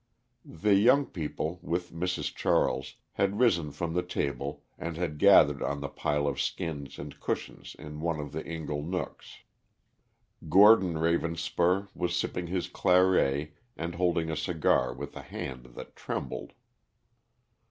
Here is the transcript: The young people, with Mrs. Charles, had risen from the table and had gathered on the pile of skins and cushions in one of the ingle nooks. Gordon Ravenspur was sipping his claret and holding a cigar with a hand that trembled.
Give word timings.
The 0.43 0.73
young 0.73 1.05
people, 1.05 1.59
with 1.61 1.91
Mrs. 1.91 2.33
Charles, 2.33 2.95
had 3.11 3.39
risen 3.39 3.69
from 3.69 3.93
the 3.93 4.01
table 4.01 4.63
and 4.79 4.97
had 4.97 5.19
gathered 5.19 5.61
on 5.61 5.79
the 5.79 5.89
pile 5.89 6.25
of 6.25 6.41
skins 6.41 6.97
and 6.97 7.19
cushions 7.19 7.75
in 7.77 7.99
one 8.01 8.19
of 8.19 8.31
the 8.31 8.43
ingle 8.43 8.81
nooks. 8.81 9.41
Gordon 10.49 10.95
Ravenspur 10.97 11.89
was 11.93 12.15
sipping 12.15 12.47
his 12.47 12.67
claret 12.67 13.53
and 13.77 13.93
holding 13.93 14.31
a 14.31 14.35
cigar 14.35 14.91
with 14.91 15.15
a 15.15 15.21
hand 15.21 15.73
that 15.75 15.95
trembled. 15.95 16.53